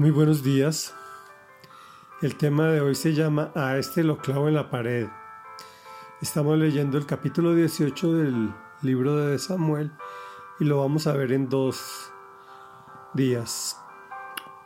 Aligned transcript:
Muy 0.00 0.10
buenos 0.10 0.42
días. 0.42 0.94
El 2.22 2.36
tema 2.36 2.68
de 2.68 2.80
hoy 2.80 2.94
se 2.94 3.12
llama 3.12 3.52
A 3.54 3.76
este 3.76 4.02
lo 4.02 4.16
clavo 4.16 4.48
en 4.48 4.54
la 4.54 4.70
pared. 4.70 5.08
Estamos 6.22 6.56
leyendo 6.56 6.96
el 6.96 7.04
capítulo 7.04 7.54
18 7.54 8.14
del 8.14 8.50
libro 8.80 9.14
de 9.18 9.38
Samuel 9.38 9.92
y 10.58 10.64
lo 10.64 10.78
vamos 10.78 11.06
a 11.06 11.12
ver 11.12 11.32
en 11.32 11.50
dos 11.50 12.10
días. 13.12 13.78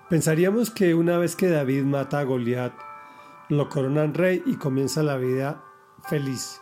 Pensaríamos 0.09 0.71
que 0.71 0.95
una 0.95 1.19
vez 1.19 1.35
que 1.35 1.49
David 1.49 1.83
mata 1.83 2.21
a 2.21 2.23
Goliat, 2.23 2.73
lo 3.49 3.69
coronan 3.69 4.15
rey 4.15 4.41
y 4.47 4.55
comienza 4.55 5.03
la 5.03 5.17
vida 5.17 5.65
feliz. 6.09 6.61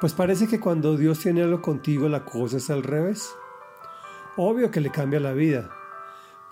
Pues 0.00 0.14
parece 0.14 0.48
que 0.48 0.58
cuando 0.58 0.96
Dios 0.96 1.18
tiene 1.18 1.42
algo 1.42 1.60
contigo 1.60 2.08
la 2.08 2.24
cosa 2.24 2.56
es 2.56 2.70
al 2.70 2.82
revés. 2.82 3.30
Obvio 4.38 4.70
que 4.70 4.80
le 4.80 4.90
cambia 4.90 5.20
la 5.20 5.34
vida 5.34 5.81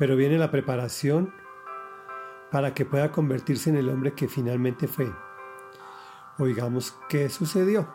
pero 0.01 0.17
viene 0.17 0.39
la 0.39 0.51
preparación 0.51 1.31
para 2.51 2.73
que 2.73 2.87
pueda 2.87 3.13
convertirse 3.13 3.69
en 3.69 3.77
el 3.77 3.91
hombre 3.91 4.15
que 4.15 4.29
finalmente 4.29 4.89
fue. 4.89 5.13
Oigamos 6.39 6.97
qué 7.11 7.29
sucedió. 7.29 7.87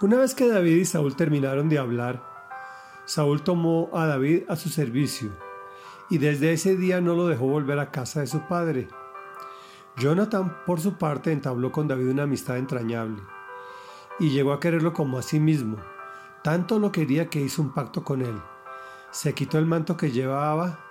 Una 0.00 0.16
vez 0.16 0.34
que 0.34 0.48
David 0.48 0.78
y 0.78 0.84
Saúl 0.84 1.14
terminaron 1.14 1.68
de 1.68 1.78
hablar, 1.78 2.24
Saúl 3.04 3.42
tomó 3.42 3.88
a 3.92 4.06
David 4.06 4.42
a 4.48 4.56
su 4.56 4.68
servicio 4.68 5.30
y 6.08 6.18
desde 6.18 6.52
ese 6.54 6.76
día 6.76 7.00
no 7.00 7.14
lo 7.14 7.28
dejó 7.28 7.46
volver 7.46 7.78
a 7.78 7.92
casa 7.92 8.18
de 8.18 8.26
su 8.26 8.40
padre. 8.48 8.88
Jonathan, 9.96 10.56
por 10.66 10.80
su 10.80 10.94
parte, 10.94 11.30
entabló 11.30 11.70
con 11.70 11.86
David 11.86 12.08
una 12.08 12.24
amistad 12.24 12.58
entrañable 12.58 13.22
y 14.18 14.30
llegó 14.30 14.54
a 14.54 14.58
quererlo 14.58 14.92
como 14.92 15.18
a 15.18 15.22
sí 15.22 15.38
mismo. 15.38 15.76
Tanto 16.42 16.80
lo 16.80 16.90
quería 16.90 17.30
que 17.30 17.40
hizo 17.40 17.62
un 17.62 17.72
pacto 17.72 18.02
con 18.02 18.22
él 18.22 18.42
se 19.10 19.34
quitó 19.34 19.58
el 19.58 19.66
manto 19.66 19.96
que 19.96 20.10
llevaba 20.12 20.84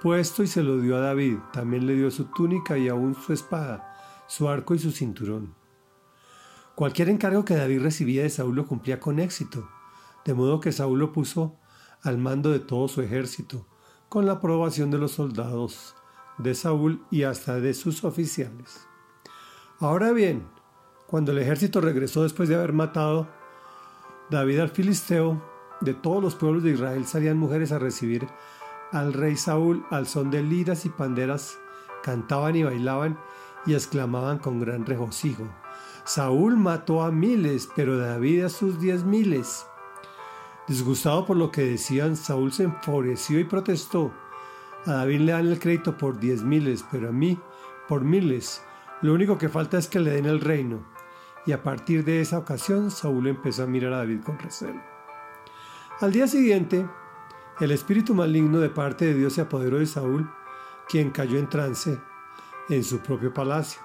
puesto 0.00 0.42
y 0.42 0.46
se 0.46 0.62
lo 0.62 0.80
dio 0.80 0.96
a 0.96 1.00
David. 1.00 1.38
También 1.52 1.86
le 1.86 1.94
dio 1.94 2.10
su 2.10 2.26
túnica 2.26 2.78
y 2.78 2.88
aún 2.88 3.14
su 3.14 3.32
espada, 3.32 3.96
su 4.26 4.48
arco 4.48 4.74
y 4.74 4.78
su 4.78 4.92
cinturón. 4.92 5.54
Cualquier 6.74 7.08
encargo 7.08 7.44
que 7.44 7.56
David 7.56 7.82
recibía 7.82 8.22
de 8.22 8.30
Saúl 8.30 8.54
lo 8.54 8.66
cumplía 8.66 9.00
con 9.00 9.18
éxito, 9.18 9.68
de 10.24 10.34
modo 10.34 10.60
que 10.60 10.70
Saúl 10.72 11.00
lo 11.00 11.12
puso 11.12 11.56
al 12.02 12.18
mando 12.18 12.50
de 12.50 12.60
todo 12.60 12.86
su 12.86 13.02
ejército, 13.02 13.66
con 14.08 14.26
la 14.26 14.32
aprobación 14.34 14.90
de 14.90 14.98
los 14.98 15.12
soldados 15.12 15.96
de 16.38 16.54
Saúl 16.54 17.04
y 17.10 17.24
hasta 17.24 17.58
de 17.58 17.74
sus 17.74 18.04
oficiales. 18.04 18.86
Ahora 19.80 20.12
bien, 20.12 20.46
cuando 21.08 21.32
el 21.32 21.38
ejército 21.38 21.80
regresó 21.80 22.22
después 22.22 22.48
de 22.48 22.54
haber 22.54 22.72
matado 22.72 23.28
David 24.30 24.60
al 24.60 24.68
filisteo, 24.68 25.42
de 25.80 25.94
todos 25.94 26.22
los 26.22 26.34
pueblos 26.34 26.62
de 26.62 26.70
Israel 26.70 27.06
salían 27.06 27.38
mujeres 27.38 27.72
a 27.72 27.78
recibir 27.78 28.28
al 28.92 29.12
rey 29.12 29.36
Saúl 29.36 29.84
al 29.90 30.06
son 30.06 30.30
de 30.30 30.42
liras 30.42 30.86
y 30.86 30.88
panderas, 30.88 31.58
cantaban 32.02 32.56
y 32.56 32.62
bailaban 32.62 33.18
y 33.66 33.74
exclamaban 33.74 34.38
con 34.38 34.60
gran 34.60 34.86
regocijo. 34.86 35.46
Saúl 36.04 36.56
mató 36.56 37.02
a 37.02 37.10
miles, 37.10 37.68
pero 37.76 37.98
David 37.98 38.44
a 38.44 38.48
sus 38.48 38.80
diez 38.80 39.04
miles. 39.04 39.66
Disgustado 40.66 41.26
por 41.26 41.36
lo 41.36 41.50
que 41.50 41.62
decían, 41.62 42.16
Saúl 42.16 42.50
se 42.50 42.64
enfureció 42.64 43.38
y 43.38 43.44
protestó. 43.44 44.10
A 44.86 44.92
David 44.92 45.20
le 45.20 45.32
dan 45.32 45.48
el 45.48 45.58
crédito 45.58 45.98
por 45.98 46.18
diez 46.18 46.42
miles, 46.42 46.84
pero 46.90 47.10
a 47.10 47.12
mí 47.12 47.38
por 47.88 48.04
miles. 48.04 48.62
Lo 49.02 49.12
único 49.12 49.36
que 49.36 49.50
falta 49.50 49.76
es 49.76 49.86
que 49.86 50.00
le 50.00 50.12
den 50.12 50.26
el 50.26 50.40
reino. 50.40 50.82
Y 51.44 51.52
a 51.52 51.62
partir 51.62 52.04
de 52.04 52.22
esa 52.22 52.38
ocasión, 52.38 52.90
Saúl 52.90 53.26
empezó 53.26 53.64
a 53.64 53.66
mirar 53.66 53.92
a 53.92 53.98
David 53.98 54.22
con 54.24 54.38
recelo. 54.38 54.97
Al 56.00 56.12
día 56.12 56.28
siguiente, 56.28 56.88
el 57.58 57.72
espíritu 57.72 58.14
maligno 58.14 58.60
de 58.60 58.68
parte 58.68 59.04
de 59.04 59.14
Dios 59.14 59.32
se 59.32 59.40
apoderó 59.40 59.80
de 59.80 59.86
Saúl, 59.86 60.30
quien 60.88 61.10
cayó 61.10 61.40
en 61.40 61.48
trance 61.48 61.98
en 62.68 62.84
su 62.84 63.00
propio 63.00 63.34
palacio. 63.34 63.80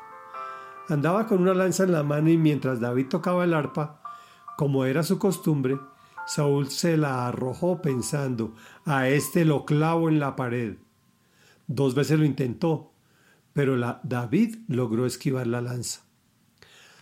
Andaba 0.89 1.25
con 1.25 1.42
una 1.42 1.55
lanza 1.55 1.86
en 1.86 1.92
la 1.92 2.03
mano 2.03 2.30
y 2.30 2.38
mientras 2.38 2.80
David 2.80 3.08
tocaba 3.08 3.45
el 3.45 3.55
arpa, 3.55 3.99
como 4.58 4.86
era 4.86 5.02
su 5.02 5.17
costumbre, 5.17 5.80
Saúl 6.27 6.67
se 6.67 6.98
la 6.98 7.27
arrojó 7.27 7.82
pensando, 7.82 8.54
a 8.86 9.09
este 9.09 9.43
lo 9.43 9.65
clavo 9.65 10.08
en 10.08 10.20
la 10.20 10.36
pared. 10.36 10.77
Dos 11.65 11.95
veces 11.95 12.20
lo 12.20 12.26
intentó, 12.26 12.93
pero 13.54 13.76
David 14.04 14.58
logró 14.67 15.08
esquivar 15.08 15.48
la 15.48 15.61
lanza. 15.61 16.02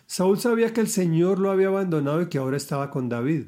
Saúl 0.06 0.40
sabía 0.40 0.72
que 0.72 0.80
el 0.80 0.88
Señor 0.88 1.38
lo 1.38 1.52
había 1.52 1.68
abandonado 1.68 2.22
y 2.22 2.30
que 2.30 2.38
ahora 2.38 2.56
estaba 2.56 2.90
con 2.91 3.09
David. 3.09 3.47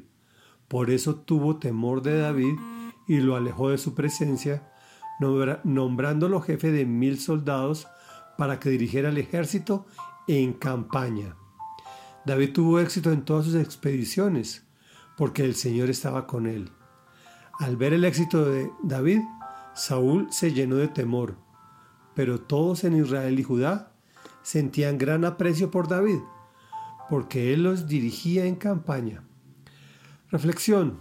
Por 0.68 0.90
eso 0.90 1.16
tuvo 1.16 1.58
temor 1.58 2.02
de 2.02 2.18
David 2.18 2.58
y 3.06 3.18
lo 3.18 3.36
alejó 3.36 3.70
de 3.70 3.78
su 3.78 3.94
presencia, 3.94 4.70
nombrándolo 5.64 6.40
jefe 6.40 6.72
de 6.72 6.86
mil 6.86 7.18
soldados 7.18 7.86
para 8.36 8.58
que 8.58 8.70
dirigiera 8.70 9.10
el 9.10 9.18
ejército 9.18 9.86
en 10.26 10.54
campaña. 10.54 11.36
David 12.24 12.52
tuvo 12.52 12.80
éxito 12.80 13.12
en 13.12 13.24
todas 13.24 13.44
sus 13.44 13.54
expediciones, 13.54 14.66
porque 15.16 15.44
el 15.44 15.54
Señor 15.54 15.90
estaba 15.90 16.26
con 16.26 16.46
él. 16.46 16.70
Al 17.60 17.76
ver 17.76 17.92
el 17.92 18.04
éxito 18.04 18.44
de 18.44 18.70
David, 18.82 19.20
Saúl 19.74 20.28
se 20.30 20.52
llenó 20.52 20.76
de 20.76 20.88
temor, 20.88 21.36
pero 22.14 22.40
todos 22.40 22.84
en 22.84 22.96
Israel 22.96 23.38
y 23.38 23.42
Judá 23.42 23.92
sentían 24.42 24.98
gran 24.98 25.24
aprecio 25.24 25.70
por 25.70 25.86
David, 25.86 26.18
porque 27.10 27.52
él 27.52 27.62
los 27.62 27.86
dirigía 27.86 28.46
en 28.46 28.56
campaña. 28.56 29.22
Reflexión. 30.34 30.98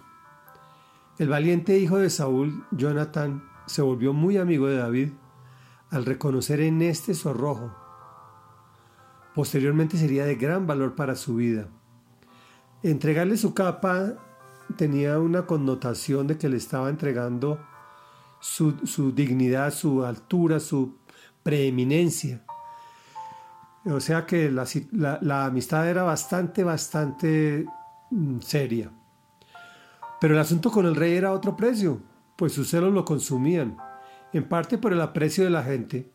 El 1.17 1.27
valiente 1.27 1.79
hijo 1.79 1.97
de 1.97 2.11
Saúl, 2.11 2.67
Jonathan, 2.69 3.43
se 3.65 3.81
volvió 3.81 4.13
muy 4.13 4.37
amigo 4.37 4.67
de 4.67 4.77
David 4.77 5.09
al 5.89 6.05
reconocer 6.05 6.61
en 6.61 6.83
este 6.83 7.15
su 7.15 7.29
arrojo. 7.29 7.73
Posteriormente 9.33 9.97
sería 9.97 10.23
de 10.25 10.35
gran 10.35 10.67
valor 10.67 10.93
para 10.93 11.15
su 11.15 11.33
vida. 11.33 11.67
Entregarle 12.83 13.35
su 13.37 13.55
capa 13.55 14.13
tenía 14.77 15.17
una 15.17 15.47
connotación 15.47 16.27
de 16.27 16.37
que 16.37 16.47
le 16.47 16.57
estaba 16.57 16.89
entregando 16.89 17.57
su, 18.39 19.13
dignidad, 19.15 19.73
su 19.73 20.05
altura, 20.05 20.59
su 20.59 20.99
preeminencia. 21.41 22.43
O 23.85 23.99
sea 23.99 24.27
que 24.27 24.51
la, 24.51 24.67
la 25.21 25.45
amistad 25.45 25.89
era 25.89 26.03
bastante, 26.03 26.63
bastante 26.63 27.65
mm, 28.11 28.39
seria. 28.39 28.91
Pero 30.23 30.35
el 30.35 30.39
asunto 30.39 30.71
con 30.71 30.85
el 30.85 30.95
rey 30.95 31.15
era 31.15 31.33
otro 31.33 31.57
precio, 31.57 31.99
pues 32.37 32.53
sus 32.53 32.69
celos 32.69 32.93
lo 32.93 33.03
consumían, 33.03 33.75
en 34.31 34.47
parte 34.47 34.77
por 34.77 34.93
el 34.93 35.01
aprecio 35.01 35.43
de 35.43 35.49
la 35.49 35.63
gente. 35.63 36.13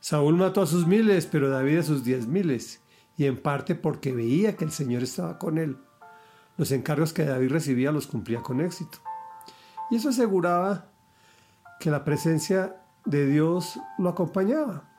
Saúl 0.00 0.34
mató 0.34 0.62
a 0.62 0.66
sus 0.66 0.88
miles, 0.88 1.28
pero 1.28 1.48
David 1.48 1.78
a 1.78 1.82
sus 1.84 2.02
diez 2.02 2.26
miles, 2.26 2.82
y 3.16 3.26
en 3.26 3.40
parte 3.40 3.76
porque 3.76 4.12
veía 4.12 4.56
que 4.56 4.64
el 4.64 4.72
Señor 4.72 5.04
estaba 5.04 5.38
con 5.38 5.58
él. 5.58 5.76
Los 6.56 6.72
encargos 6.72 7.12
que 7.12 7.24
David 7.24 7.52
recibía 7.52 7.92
los 7.92 8.08
cumplía 8.08 8.42
con 8.42 8.60
éxito. 8.60 8.98
Y 9.92 9.94
eso 9.94 10.08
aseguraba 10.08 10.86
que 11.78 11.92
la 11.92 12.02
presencia 12.02 12.82
de 13.04 13.26
Dios 13.26 13.78
lo 13.96 14.08
acompañaba. 14.08 14.90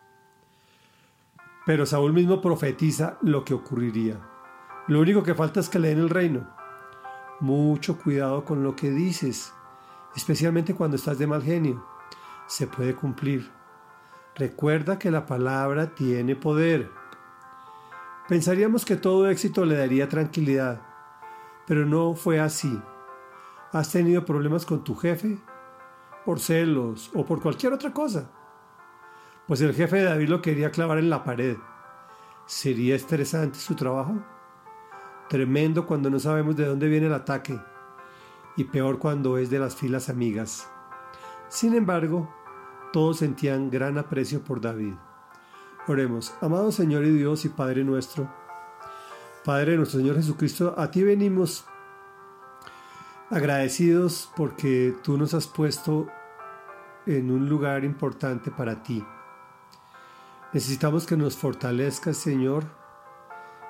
Pero 1.65 1.85
Saúl 1.85 2.13
mismo 2.13 2.39
profetiza 2.39 3.17
lo 3.21 3.43
que 3.43 3.53
ocurriría. 3.53 4.21
Lo 4.87 5.01
único 5.01 5.21
que 5.21 5.35
falta 5.35 5.59
es 5.59 5.67
que 5.67 5.79
le 5.79 5.89
den 5.89 5.99
el 5.99 6.09
reino. 6.09 6.55
Mucho 7.39 7.99
cuidado 7.99 8.43
con 8.43 8.63
lo 8.63 8.75
que 8.75 8.89
dices, 8.89 9.53
especialmente 10.15 10.73
cuando 10.73 10.95
estás 10.95 11.19
de 11.19 11.27
mal 11.27 11.43
genio. 11.43 11.85
Se 12.47 12.65
puede 12.65 12.95
cumplir. 12.95 13.51
Recuerda 14.35 14.97
que 14.97 15.11
la 15.11 15.25
palabra 15.25 15.93
tiene 15.93 16.35
poder. 16.35 16.89
Pensaríamos 18.27 18.85
que 18.85 18.95
todo 18.95 19.29
éxito 19.29 19.65
le 19.65 19.77
daría 19.77 20.09
tranquilidad, 20.09 20.81
pero 21.67 21.85
no 21.85 22.15
fue 22.15 22.39
así. 22.39 22.81
¿Has 23.71 23.91
tenido 23.91 24.25
problemas 24.25 24.65
con 24.65 24.83
tu 24.83 24.95
jefe? 24.95 25.37
¿Por 26.25 26.39
celos 26.39 27.11
o 27.13 27.25
por 27.25 27.41
cualquier 27.41 27.73
otra 27.73 27.93
cosa? 27.93 28.31
Pues 29.47 29.61
el 29.61 29.73
jefe 29.73 29.97
de 29.97 30.03
David 30.05 30.29
lo 30.29 30.41
quería 30.41 30.71
clavar 30.71 30.97
en 30.97 31.09
la 31.09 31.23
pared. 31.23 31.57
¿Sería 32.47 32.95
estresante 32.95 33.59
su 33.59 33.75
trabajo? 33.75 34.23
Tremendo 35.29 35.85
cuando 35.85 36.09
no 36.09 36.19
sabemos 36.19 36.55
de 36.55 36.65
dónde 36.65 36.87
viene 36.87 37.07
el 37.07 37.13
ataque 37.13 37.59
y 38.55 38.63
peor 38.63 38.97
cuando 38.97 39.37
es 39.37 39.49
de 39.49 39.59
las 39.59 39.75
filas 39.75 40.09
amigas. 40.09 40.69
Sin 41.49 41.75
embargo, 41.75 42.33
todos 42.93 43.17
sentían 43.17 43.69
gran 43.69 43.97
aprecio 43.97 44.41
por 44.41 44.61
David. 44.61 44.93
Oremos, 45.87 46.33
amado 46.41 46.71
Señor 46.71 47.05
y 47.05 47.11
Dios 47.11 47.45
y 47.45 47.49
Padre 47.49 47.83
nuestro, 47.83 48.29
Padre 49.45 49.77
nuestro 49.77 49.99
Señor 49.99 50.15
Jesucristo, 50.15 50.73
a 50.77 50.91
ti 50.91 51.03
venimos 51.03 51.65
agradecidos 53.29 54.29
porque 54.35 54.95
tú 55.03 55.17
nos 55.17 55.33
has 55.33 55.47
puesto 55.47 56.07
en 57.05 57.31
un 57.31 57.47
lugar 57.47 57.83
importante 57.83 58.51
para 58.51 58.83
ti. 58.83 59.03
Necesitamos 60.53 61.05
que 61.05 61.15
nos 61.15 61.35
fortalezcas, 61.37 62.17
Señor, 62.17 62.65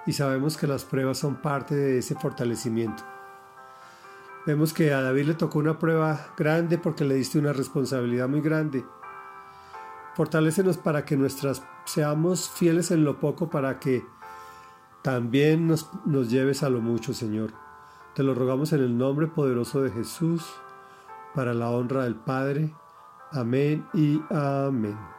y 0.07 0.13
sabemos 0.13 0.57
que 0.57 0.65
las 0.65 0.86
pruebas 0.86 1.19
son 1.19 1.36
parte 1.36 1.75
de 1.75 2.00
ese 2.00 2.15
fortalecimiento. 2.15 3.04
Vemos 4.48 4.74
que 4.74 4.94
a 4.94 5.01
David 5.01 5.27
le 5.27 5.33
tocó 5.33 5.59
una 5.59 5.77
prueba 5.77 6.33
grande 6.38 6.77
porque 6.77 7.04
le 7.04 7.15
diste 7.15 7.38
una 7.38 7.51
responsabilidad 7.51 8.30
muy 8.30 8.39
grande. 8.39 8.86
Fortalécenos 10.15 10.77
para 10.77 11.04
que 11.04 11.18
nuestras 11.18 11.62
seamos 11.83 12.50
fieles 12.50 12.89
en 12.92 13.04
lo 13.04 13.19
poco 13.19 13.50
para 13.50 13.77
que 13.80 14.06
también 15.01 15.68
nos, 15.68 15.89
nos 16.06 16.30
lleves 16.30 16.63
a 16.63 16.69
lo 16.69 16.80
mucho, 16.80 17.13
Señor. 17.13 17.51
Te 18.15 18.24
lo 18.24 18.33
rogamos 18.33 18.71
en 18.71 18.80
el 18.80 18.98
nombre 18.98 19.27
poderoso 19.27 19.81
de 19.81 19.92
Jesús, 19.92 20.44
para 21.36 21.53
la 21.53 21.69
honra 21.69 22.06
del 22.06 22.15
Padre. 22.15 22.74
Amén 23.31 23.86
y 23.94 24.21
amén. 24.31 25.17